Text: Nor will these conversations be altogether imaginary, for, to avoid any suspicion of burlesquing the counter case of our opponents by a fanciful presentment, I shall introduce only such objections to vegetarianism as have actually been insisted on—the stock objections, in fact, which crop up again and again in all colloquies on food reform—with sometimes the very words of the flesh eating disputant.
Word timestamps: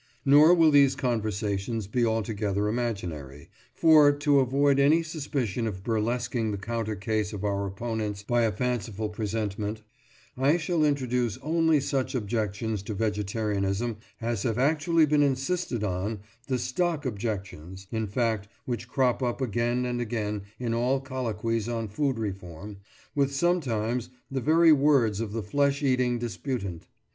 Nor 0.25 0.55
will 0.55 0.71
these 0.71 0.95
conversations 0.95 1.85
be 1.85 2.03
altogether 2.03 2.67
imaginary, 2.67 3.51
for, 3.75 4.11
to 4.11 4.39
avoid 4.39 4.79
any 4.79 5.03
suspicion 5.03 5.67
of 5.67 5.83
burlesquing 5.83 6.49
the 6.49 6.57
counter 6.57 6.95
case 6.95 7.33
of 7.33 7.43
our 7.43 7.67
opponents 7.67 8.23
by 8.23 8.41
a 8.41 8.51
fanciful 8.51 9.09
presentment, 9.09 9.83
I 10.35 10.57
shall 10.57 10.83
introduce 10.83 11.37
only 11.43 11.79
such 11.79 12.15
objections 12.15 12.81
to 12.81 12.95
vegetarianism 12.95 13.97
as 14.19 14.41
have 14.41 14.57
actually 14.57 15.05
been 15.05 15.21
insisted 15.21 15.83
on—the 15.83 16.57
stock 16.57 17.05
objections, 17.05 17.85
in 17.91 18.07
fact, 18.07 18.47
which 18.65 18.87
crop 18.87 19.21
up 19.21 19.39
again 19.39 19.85
and 19.85 20.01
again 20.01 20.41
in 20.57 20.73
all 20.73 20.99
colloquies 20.99 21.69
on 21.69 21.87
food 21.87 22.17
reform—with 22.17 23.31
sometimes 23.35 24.09
the 24.31 24.41
very 24.41 24.71
words 24.71 25.19
of 25.19 25.31
the 25.31 25.43
flesh 25.43 25.83
eating 25.83 26.17
disputant. 26.17 26.87